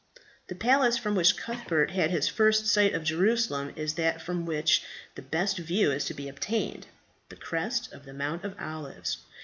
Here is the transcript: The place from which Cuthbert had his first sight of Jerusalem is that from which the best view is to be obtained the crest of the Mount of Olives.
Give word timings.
The 0.47 0.55
place 0.55 0.97
from 0.97 1.13
which 1.13 1.37
Cuthbert 1.37 1.91
had 1.91 2.09
his 2.09 2.27
first 2.27 2.65
sight 2.65 2.95
of 2.95 3.03
Jerusalem 3.03 3.71
is 3.75 3.93
that 3.93 4.19
from 4.19 4.47
which 4.47 4.81
the 5.13 5.21
best 5.21 5.59
view 5.59 5.91
is 5.91 6.05
to 6.05 6.15
be 6.15 6.27
obtained 6.27 6.87
the 7.29 7.35
crest 7.35 7.93
of 7.93 8.05
the 8.05 8.13
Mount 8.13 8.43
of 8.43 8.55
Olives. 8.59 9.17